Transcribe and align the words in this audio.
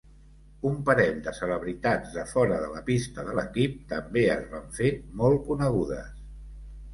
Un 0.67 0.77
parell 0.85 1.17
de 1.25 1.33
celebritats 1.39 2.15
de 2.19 2.23
fora 2.31 2.57
de 2.63 2.69
la 2.77 2.81
pista 2.87 3.27
de 3.27 3.35
l'equip 3.41 3.77
també 3.93 4.25
es 4.37 4.49
van 4.55 4.67
fer 4.79 4.91
molt 5.21 5.47
conegudes. 5.51 6.11